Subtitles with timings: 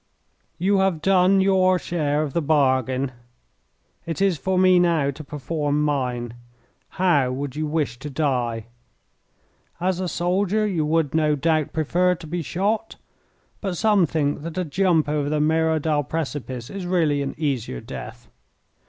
[0.57, 3.11] "You have done your share of the bargain;
[4.03, 6.33] it is for me now to perform mine.
[6.97, 8.65] How would you wish to die?
[9.79, 12.95] As a soldier you would, no doubt, prefer to be shot,
[13.61, 18.27] but some think that a jump over the Merodal precipice is really an easier death.